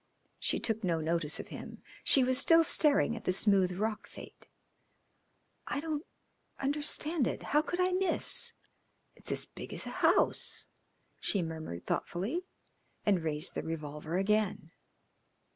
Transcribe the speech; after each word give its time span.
She 0.39 0.59
took 0.59 0.83
no 0.83 0.99
notice 0.99 1.39
of 1.39 1.49
him. 1.49 1.83
She 2.03 2.23
was 2.23 2.39
still 2.39 2.63
staring 2.63 3.15
at 3.15 3.25
the 3.25 3.31
smooth 3.31 3.73
rock 3.73 4.07
fate. 4.07 4.47
"I 5.67 5.79
don't 5.79 6.07
understand 6.57 7.27
it. 7.27 7.43
How 7.43 7.61
could 7.61 7.79
I 7.79 7.91
miss? 7.91 8.55
It's 9.15 9.31
as 9.31 9.45
big 9.45 9.71
as 9.75 9.85
a 9.85 9.91
house," 10.01 10.69
she 11.19 11.43
murmured 11.43 11.85
thoughtfully, 11.85 12.47
and 13.05 13.21
raised 13.21 13.53
the 13.53 13.61
revolver 13.61 14.17
again. 14.17 14.71